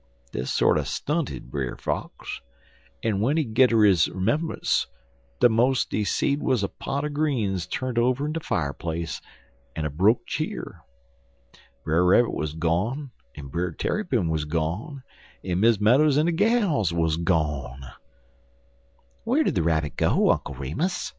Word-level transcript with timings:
Dis 0.31 0.51
sorter 0.51 0.83
stunted 0.83 1.51
Brer 1.51 1.75
Fox, 1.75 2.41
en 3.03 3.19
w'en 3.19 3.37
he 3.37 3.43
gedder 3.43 3.83
his 3.83 4.09
'membunce 4.09 4.87
de 5.39 5.47
mos' 5.47 5.85
he 5.91 6.03
seed 6.03 6.41
wuz 6.41 6.63
a 6.63 6.69
pot 6.69 7.05
er 7.05 7.09
greens 7.09 7.67
turnt 7.67 7.99
over 7.99 8.25
in 8.25 8.31
de 8.33 8.39
fireplace, 8.39 9.21
en 9.75 9.85
a 9.85 9.91
broke 9.91 10.25
cheer. 10.25 10.81
Brer 11.83 12.03
Rabbit 12.03 12.33
wuz 12.33 12.53
gone, 12.57 13.11
en 13.35 13.49
Brer 13.49 13.73
Tarrypin 13.73 14.27
wuz 14.27 14.45
gone, 14.45 15.03
en 15.43 15.59
Miss 15.59 15.79
Meadows 15.79 16.17
en 16.17 16.25
de 16.25 16.31
gals 16.31 16.91
wuz 16.91 17.17
gone. 17.23 17.83
"Where 19.23 19.43
did 19.43 19.53
the 19.53 19.61
Rabbit 19.61 19.97
go, 19.97 20.31
Uncle 20.31 20.55
Remus?" 20.55 21.09